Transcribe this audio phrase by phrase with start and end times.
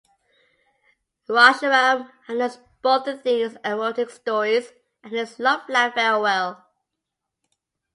[1.29, 6.65] Rajaram handles both the thing his erotic stories and his love life very well.